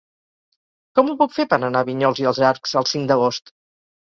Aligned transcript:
Com 0.99 1.11
ho 1.11 1.13
puc 1.19 1.35
fer 1.35 1.45
per 1.51 1.59
anar 1.59 1.83
a 1.85 1.87
Vinyols 1.91 2.23
i 2.23 2.27
els 2.33 2.41
Arcs 2.53 2.75
el 2.83 2.89
cinc 2.95 3.07
d'agost? 3.13 3.55